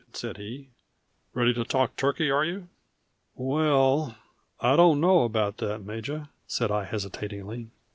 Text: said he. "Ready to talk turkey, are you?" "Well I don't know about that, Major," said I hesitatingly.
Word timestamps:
said 0.13 0.37
he. 0.37 0.69
"Ready 1.35 1.53
to 1.53 1.63
talk 1.63 1.95
turkey, 1.95 2.31
are 2.31 2.43
you?" 2.43 2.69
"Well 3.35 4.15
I 4.59 4.75
don't 4.75 4.99
know 4.99 5.25
about 5.25 5.57
that, 5.57 5.83
Major," 5.85 6.29
said 6.47 6.71
I 6.71 6.85
hesitatingly. 6.85 7.69